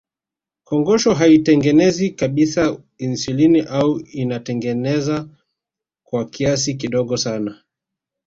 [0.63, 5.27] Kongosho haitengenezi kabisa insulini au inatengeneza
[6.05, 7.61] kwa kiasi kidogo sana